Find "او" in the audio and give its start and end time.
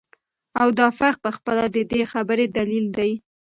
0.61-0.67